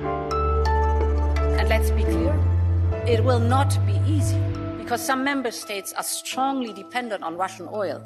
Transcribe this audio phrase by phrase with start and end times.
[0.00, 2.34] And let's be clear,
[3.06, 4.38] it will not be easy
[4.78, 8.00] because some member states are strongly dependent on Russian oil,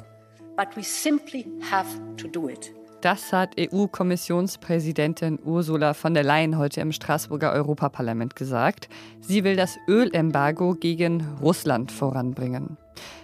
[0.57, 1.87] but we simply have
[2.17, 2.73] to do it.
[3.01, 8.89] Das hat EU-Kommissionspräsidentin Ursula von der Leyen heute im Straßburger Europaparlament gesagt.
[9.21, 12.77] Sie will das Ölembargo gegen Russland voranbringen.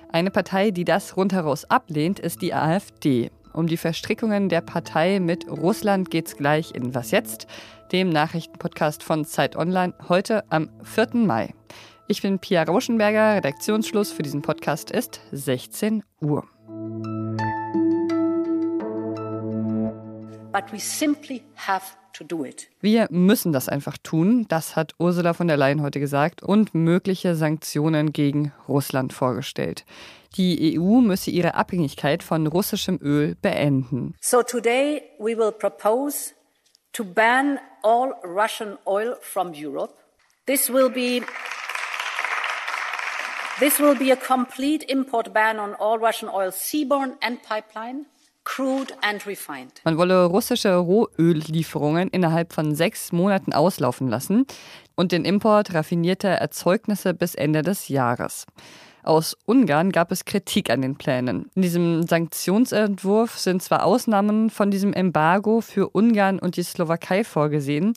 [0.09, 3.29] Eine Partei, die das rundheraus ablehnt, ist die AfD.
[3.53, 7.47] Um die Verstrickungen der Partei mit Russland geht es gleich in Was jetzt,
[7.91, 11.09] dem Nachrichtenpodcast von Zeit Online, heute am 4.
[11.13, 11.53] Mai.
[12.07, 16.43] Ich bin Pia Rauschenberger, Redaktionsschluss für diesen Podcast ist 16 Uhr.
[20.53, 22.69] But we simply have to do it.
[22.79, 27.35] Wir müssen das einfach tun, das hat Ursula von der Leyen heute gesagt und mögliche
[27.35, 29.83] Sanktionen gegen Russland vorgestellt.
[30.35, 34.13] Die EU müsse ihre Abhängigkeit von russischem Öl beenden.
[34.21, 36.33] So today we will propose
[36.93, 39.95] to ban all Russian oil from Europe.
[40.45, 41.23] This will be
[43.59, 48.05] This will be a complete import ban on all Russian oil seaborne and pipeline.
[49.83, 54.45] Man wolle russische Rohöllieferungen innerhalb von sechs Monaten auslaufen lassen
[54.95, 58.45] und den Import raffinierter Erzeugnisse bis Ende des Jahres.
[59.03, 61.49] Aus Ungarn gab es Kritik an den Plänen.
[61.55, 67.93] In diesem Sanktionsentwurf sind zwar Ausnahmen von diesem Embargo für Ungarn und die Slowakei vorgesehen,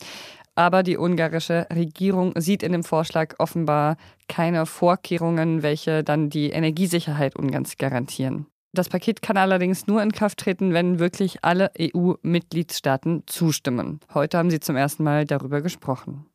[0.55, 3.95] aber die ungarische Regierung sieht in dem Vorschlag offenbar
[4.27, 8.47] keine Vorkehrungen, welche dann die Energiesicherheit Ungarns garantieren.
[8.73, 13.99] Das Paket kann allerdings nur in Kraft treten, wenn wirklich alle EU-Mitgliedstaaten zustimmen.
[14.13, 16.25] Heute haben sie zum ersten Mal darüber gesprochen.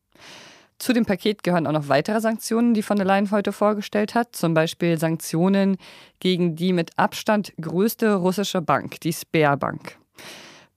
[0.79, 4.35] Zu dem Paket gehören auch noch weitere Sanktionen, die von der Leyen heute vorgestellt hat,
[4.35, 5.77] zum Beispiel Sanktionen
[6.19, 9.97] gegen die mit Abstand größte russische Bank, die Sperrbank.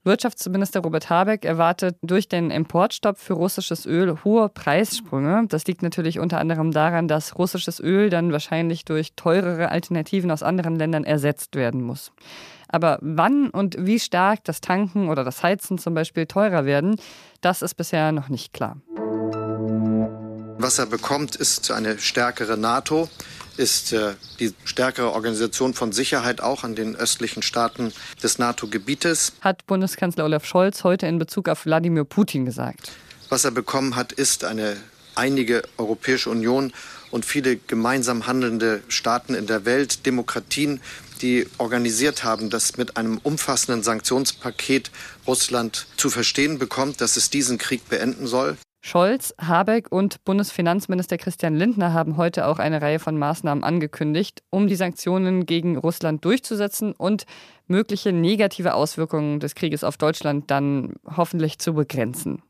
[0.07, 5.45] Wirtschaftsminister Robert Habeck erwartet durch den Importstopp für russisches Öl hohe Preissprünge.
[5.49, 10.43] Das liegt natürlich unter anderem daran, dass russisches Öl dann wahrscheinlich durch teurere Alternativen aus
[10.43, 12.13] anderen Ländern ersetzt werden muss.
[12.69, 16.95] Aber wann und wie stark das Tanken oder das Heizen zum Beispiel teurer werden,
[17.41, 18.77] das ist bisher noch nicht klar.
[20.59, 23.09] Was er bekommt, ist eine stärkere NATO,
[23.57, 27.91] ist äh, die stärkere Organisation von Sicherheit auch an den östlichen Staaten
[28.21, 29.33] des NATO-Gebietes.
[29.41, 32.91] Hat Bundeskanzler Olaf Scholz heute in Bezug auf Wladimir Putin gesagt.
[33.29, 34.77] Was er bekommen hat, ist eine
[35.15, 36.71] einige Europäische Union
[37.11, 40.81] und viele gemeinsam handelnde Staaten in der Welt, Demokratien,
[41.21, 44.91] die organisiert haben, dass mit einem umfassenden Sanktionspaket
[45.25, 48.57] Russland zu verstehen bekommt, dass es diesen Krieg beenden soll.
[48.87, 54.67] Scholz, Habeck und Bundesfinanzminister Christian Lindner haben heute auch eine Reihe von Maßnahmen angekündigt, um
[54.67, 57.25] die Sanktionen gegen Russland durchzusetzen und
[57.67, 62.41] mögliche negative Auswirkungen des Krieges auf Deutschland dann hoffentlich zu begrenzen.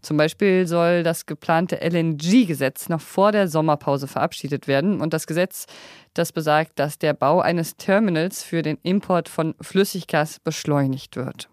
[0.00, 5.66] Zum Beispiel soll das geplante LNG-Gesetz noch vor der Sommerpause verabschiedet werden und das Gesetz,
[6.14, 11.48] das besagt, dass der Bau eines Terminals für den Import von Flüssiggas beschleunigt wird.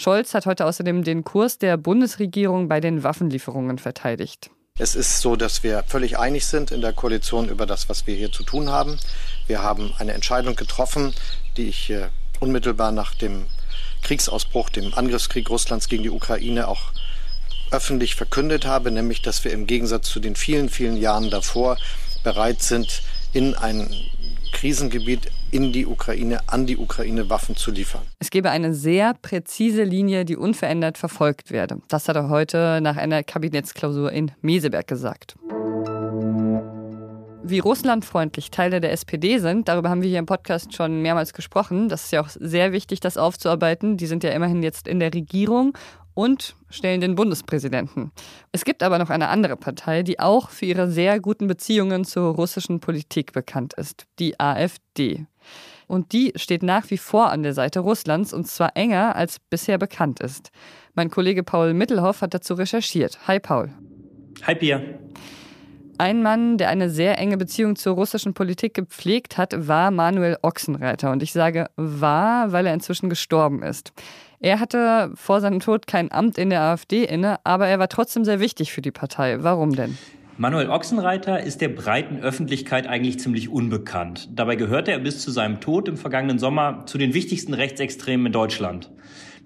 [0.00, 4.50] Scholz hat heute außerdem den Kurs der Bundesregierung bei den Waffenlieferungen verteidigt.
[4.78, 8.14] Es ist so, dass wir völlig einig sind in der Koalition über das, was wir
[8.14, 8.98] hier zu tun haben.
[9.46, 11.12] Wir haben eine Entscheidung getroffen,
[11.58, 12.08] die ich äh,
[12.40, 13.44] unmittelbar nach dem
[14.00, 16.92] Kriegsausbruch, dem Angriffskrieg Russlands gegen die Ukraine auch
[17.70, 21.76] öffentlich verkündet habe, nämlich dass wir im Gegensatz zu den vielen, vielen Jahren davor
[22.24, 23.02] bereit sind,
[23.34, 23.94] in ein
[24.52, 28.02] Krisengebiet in die Ukraine, an die Ukraine Waffen zu liefern.
[28.18, 31.78] Es gebe eine sehr präzise Linie, die unverändert verfolgt werde.
[31.88, 35.36] Das hat er heute nach einer Kabinettsklausur in Meseberg gesagt.
[37.42, 41.88] Wie russlandfreundlich Teile der SPD sind, darüber haben wir hier im Podcast schon mehrmals gesprochen.
[41.88, 43.96] Das ist ja auch sehr wichtig, das aufzuarbeiten.
[43.96, 45.76] Die sind ja immerhin jetzt in der Regierung
[46.14, 48.12] und stellen den Bundespräsidenten.
[48.52, 52.34] Es gibt aber noch eine andere Partei, die auch für ihre sehr guten Beziehungen zur
[52.34, 55.26] russischen Politik bekannt ist, die AfD.
[55.86, 59.78] Und die steht nach wie vor an der Seite Russlands und zwar enger als bisher
[59.78, 60.50] bekannt ist.
[60.94, 63.26] Mein Kollege Paul Mittelhoff hat dazu recherchiert.
[63.26, 63.70] Hi Paul.
[64.46, 64.80] Hi Pia.
[65.98, 71.10] Ein Mann, der eine sehr enge Beziehung zur russischen Politik gepflegt hat, war Manuel Ochsenreiter.
[71.12, 73.92] Und ich sage war, weil er inzwischen gestorben ist.
[74.42, 78.24] Er hatte vor seinem Tod kein Amt in der AfD inne, aber er war trotzdem
[78.24, 79.42] sehr wichtig für die Partei.
[79.42, 79.98] Warum denn?
[80.38, 84.30] Manuel Ochsenreiter ist der breiten Öffentlichkeit eigentlich ziemlich unbekannt.
[84.34, 88.32] Dabei gehörte er bis zu seinem Tod im vergangenen Sommer zu den wichtigsten Rechtsextremen in
[88.32, 88.90] Deutschland.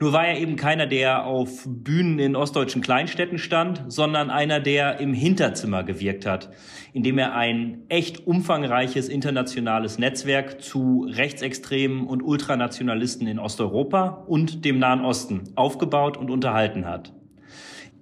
[0.00, 4.98] Nur war er eben keiner, der auf Bühnen in ostdeutschen Kleinstädten stand, sondern einer, der
[4.98, 6.50] im Hinterzimmer gewirkt hat,
[6.92, 14.78] indem er ein echt umfangreiches internationales Netzwerk zu Rechtsextremen und Ultranationalisten in Osteuropa und dem
[14.78, 17.12] Nahen Osten aufgebaut und unterhalten hat.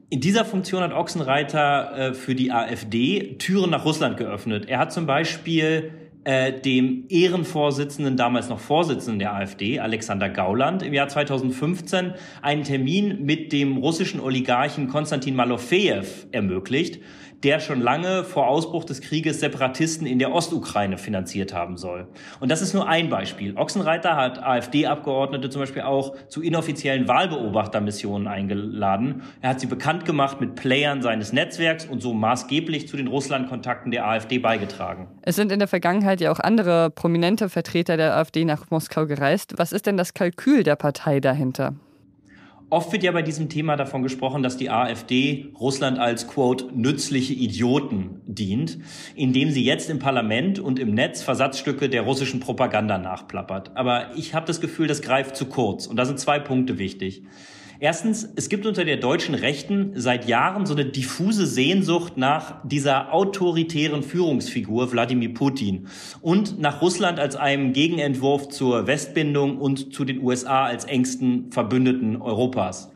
[0.09, 4.67] In dieser Funktion hat Ochsenreiter äh, für die AfD Türen nach Russland geöffnet.
[4.69, 10.95] Er hat zum Beispiel äh, dem Ehrenvorsitzenden, damals noch Vorsitzenden der AfD, Alexander Gauland, im
[10.95, 17.01] Jahr 2015 einen Termin mit dem russischen Oligarchen Konstantin Malofejew ermöglicht,
[17.45, 22.07] der schon lange vor Ausbruch des Krieges Separatisten in der Ostukraine finanziert haben soll.
[22.41, 23.57] Und das ist nur ein Beispiel.
[23.57, 29.23] Ochsenreiter hat AfD-Abgeordnete zum Beispiel auch zu inoffiziellen Wahlbeobachtermissionen eingeladen.
[29.41, 33.91] Er hat sie bekannt gemacht mit Playern seines Netzwerks und so maßgeblich zu den Russland-Kontakten
[33.91, 35.09] der AfD beigetragen.
[35.23, 39.55] Es sind in der Vergangenheit ja auch andere prominente Vertreter der AfD nach Moskau gereist.
[39.57, 41.75] Was ist denn das Kalkül der Partei dahinter?
[42.73, 47.35] Oft wird ja bei diesem Thema davon gesprochen, dass die AfD Russland als, quote, nützliche
[47.35, 48.79] Idioten dient,
[49.15, 53.73] indem sie jetzt im Parlament und im Netz Versatzstücke der russischen Propaganda nachplappert.
[53.77, 55.87] Aber ich habe das Gefühl, das greift zu kurz.
[55.87, 57.25] Und da sind zwei Punkte wichtig.
[57.81, 63.13] Erstens, es gibt unter der deutschen Rechten seit Jahren so eine diffuse Sehnsucht nach dieser
[63.13, 65.89] autoritären Führungsfigur Wladimir Putin
[66.21, 72.21] und nach Russland als einem Gegenentwurf zur Westbindung und zu den USA als engsten Verbündeten
[72.21, 72.93] Europas.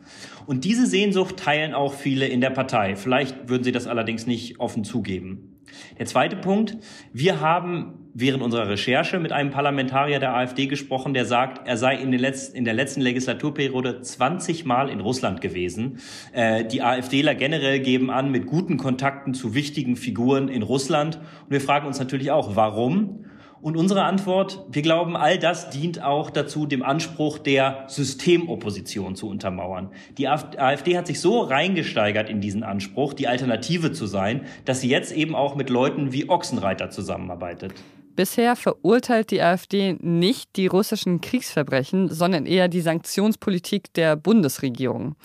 [0.46, 2.94] Und diese Sehnsucht teilen auch viele in der Partei.
[2.94, 5.56] Vielleicht würden sie das allerdings nicht offen zugeben.
[5.99, 6.79] Der zweite Punkt.
[7.12, 11.97] Wir haben während unserer Recherche mit einem Parlamentarier der AfD gesprochen, der sagt, er sei
[11.97, 15.99] in, in der letzten Legislaturperiode 20 Mal in Russland gewesen.
[16.33, 21.17] Äh, die AfDler generell geben an, mit guten Kontakten zu wichtigen Figuren in Russland.
[21.17, 23.27] Und wir fragen uns natürlich auch, warum?
[23.61, 29.29] Und unsere Antwort, wir glauben, all das dient auch dazu, dem Anspruch der Systemopposition zu
[29.29, 29.91] untermauern.
[30.17, 34.89] Die AfD hat sich so reingesteigert in diesen Anspruch, die Alternative zu sein, dass sie
[34.89, 37.75] jetzt eben auch mit Leuten wie Ochsenreiter zusammenarbeitet.
[38.17, 45.17] Bisher verurteilt die AfD nicht die russischen Kriegsverbrechen, sondern eher die Sanktionspolitik der Bundesregierung.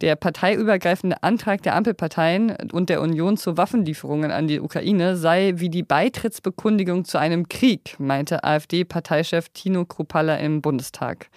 [0.00, 5.68] Der parteiübergreifende Antrag der Ampelparteien und der Union zu Waffenlieferungen an die Ukraine sei wie
[5.68, 11.28] die Beitrittsbekundigung zu einem Krieg, meinte AfD-Parteichef Tino Krupalla im Bundestag.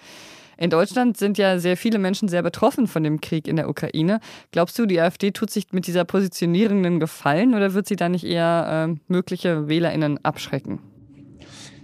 [0.56, 4.18] In Deutschland sind ja sehr viele Menschen sehr betroffen von dem Krieg in der Ukraine.
[4.50, 8.08] Glaubst du, die AfD tut sich mit dieser Positionierung einen Gefallen oder wird sie da
[8.08, 10.80] nicht eher äh, mögliche WählerInnen abschrecken?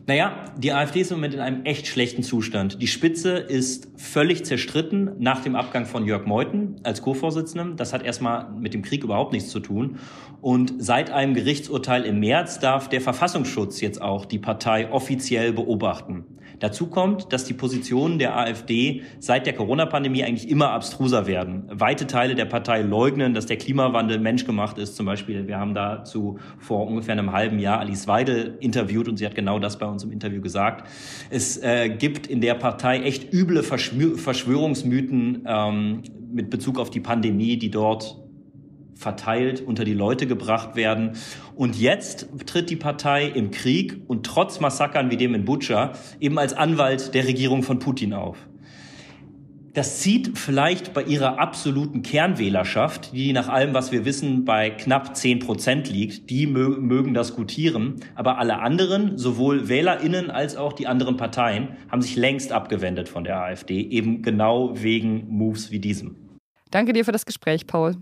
[0.07, 2.81] Naja, die AfD ist im Moment in einem echt schlechten Zustand.
[2.81, 7.77] Die Spitze ist völlig zerstritten nach dem Abgang von Jörg Meuthen als Co-Vorsitzendem.
[7.77, 9.99] Das hat erstmal mit dem Krieg überhaupt nichts zu tun.
[10.41, 16.25] Und seit einem Gerichtsurteil im März darf der Verfassungsschutz jetzt auch die Partei offiziell beobachten.
[16.61, 21.65] Dazu kommt, dass die Positionen der AfD seit der Corona-Pandemie eigentlich immer abstruser werden.
[21.71, 24.95] Weite Teile der Partei leugnen, dass der Klimawandel menschgemacht ist.
[24.95, 29.27] Zum Beispiel, wir haben dazu vor ungefähr einem halben Jahr Alice Weidel interviewt und sie
[29.27, 30.87] hat genau das bei uns im Interview gesagt.
[31.31, 37.57] Es äh, gibt in der Partei echt üble Verschwörungsmythen ähm, mit Bezug auf die Pandemie,
[37.57, 38.30] die dort
[39.01, 41.13] verteilt unter die Leute gebracht werden.
[41.57, 46.39] Und jetzt tritt die Partei im Krieg und trotz Massakern wie dem in Butscha eben
[46.39, 48.37] als Anwalt der Regierung von Putin auf.
[49.73, 55.17] Das zieht vielleicht bei ihrer absoluten Kernwählerschaft, die nach allem, was wir wissen, bei knapp
[55.17, 57.97] zehn Prozent liegt, die mögen das gutieren.
[58.17, 63.25] Aber alle anderen, sowohl WählerInnen als auch die anderen Parteien, haben sich längst abgewendet von
[63.25, 66.17] der AfD, eben genau wegen Moves wie diesem.
[66.71, 67.95] Danke dir für das Gespräch, Paul.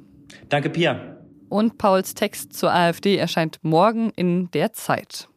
[0.48, 1.16] Danke, Pia.
[1.48, 5.28] Und Pauls Text zur AfD erscheint morgen in der Zeit.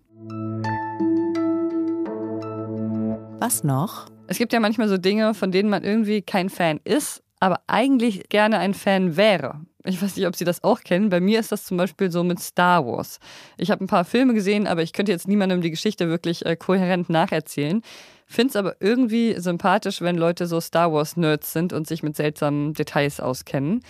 [3.40, 4.08] Was noch?
[4.28, 8.30] Es gibt ja manchmal so Dinge, von denen man irgendwie kein Fan ist, aber eigentlich
[8.30, 9.62] gerne ein Fan wäre.
[9.84, 11.10] Ich weiß nicht, ob Sie das auch kennen.
[11.10, 13.20] Bei mir ist das zum Beispiel so mit Star Wars.
[13.58, 16.56] Ich habe ein paar Filme gesehen, aber ich könnte jetzt niemandem die Geschichte wirklich äh,
[16.56, 17.82] kohärent nacherzählen.
[18.28, 22.74] Finde es aber irgendwie sympathisch, wenn Leute so Star Wars-Nerds sind und sich mit seltsamen
[22.74, 23.82] Details auskennen.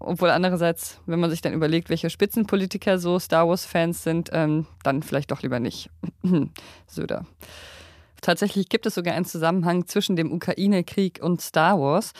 [0.00, 5.02] Obwohl andererseits, wenn man sich dann überlegt, welche Spitzenpolitiker so Star Wars-Fans sind, ähm, dann
[5.02, 5.90] vielleicht doch lieber nicht.
[6.86, 7.26] Söder.
[8.22, 12.12] Tatsächlich gibt es sogar einen Zusammenhang zwischen dem Ukraine-Krieg und Star Wars.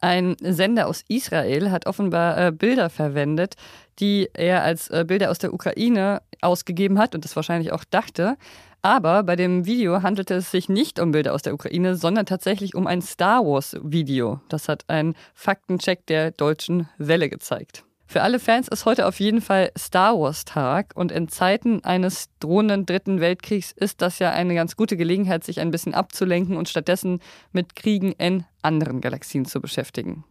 [0.00, 3.56] Ein Sender aus Israel hat offenbar äh, Bilder verwendet,
[3.98, 8.36] die er als äh, Bilder aus der Ukraine ausgegeben hat und das wahrscheinlich auch dachte.
[8.84, 12.74] Aber bei dem Video handelte es sich nicht um Bilder aus der Ukraine, sondern tatsächlich
[12.74, 14.40] um ein Star Wars-Video.
[14.50, 17.84] Das hat ein Faktencheck der deutschen Welle gezeigt.
[18.06, 22.28] Für alle Fans ist heute auf jeden Fall Star Wars Tag und in Zeiten eines
[22.40, 26.68] drohenden Dritten Weltkriegs ist das ja eine ganz gute Gelegenheit, sich ein bisschen abzulenken und
[26.68, 27.20] stattdessen
[27.52, 30.24] mit Kriegen in anderen Galaxien zu beschäftigen.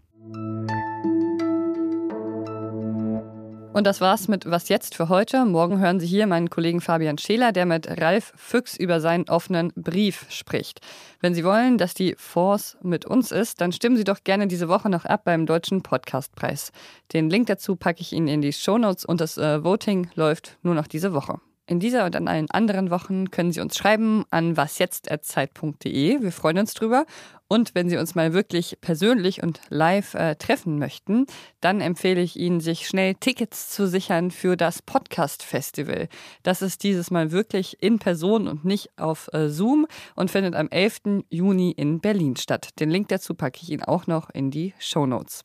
[3.73, 5.45] Und das war's mit Was jetzt für heute.
[5.45, 9.73] Morgen hören Sie hier meinen Kollegen Fabian Scheler, der mit Ralf Füchs über seinen offenen
[9.75, 10.79] Brief spricht.
[11.21, 14.69] Wenn Sie wollen, dass die Force mit uns ist, dann stimmen Sie doch gerne diese
[14.69, 16.71] Woche noch ab beim Deutschen Podcastpreis.
[17.13, 20.75] Den Link dazu packe ich Ihnen in die Shownotes und das äh, Voting läuft nur
[20.75, 21.39] noch diese Woche.
[21.65, 26.21] In dieser und an allen anderen Wochen können Sie uns schreiben an wasjetzt.zeit.de.
[26.21, 27.05] Wir freuen uns drüber.
[27.47, 31.25] Und wenn Sie uns mal wirklich persönlich und live äh, treffen möchten,
[31.61, 36.09] dann empfehle ich Ihnen, sich schnell Tickets zu sichern für das Podcast Festival.
[36.41, 40.67] Das ist dieses Mal wirklich in Person und nicht auf äh, Zoom und findet am
[40.69, 41.23] 11.
[41.29, 42.79] Juni in Berlin statt.
[42.79, 45.43] Den Link dazu packe ich Ihnen auch noch in die Show Notes.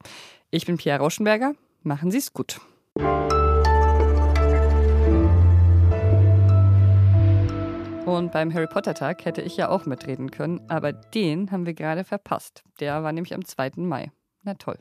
[0.50, 1.52] Ich bin Pierre Rauschenberger.
[1.82, 2.58] Machen Sie es gut.
[8.08, 11.74] Und beim Harry Potter Tag hätte ich ja auch mitreden können, aber den haben wir
[11.74, 12.64] gerade verpasst.
[12.80, 13.72] Der war nämlich am 2.
[13.76, 14.10] Mai.
[14.44, 14.78] Na toll.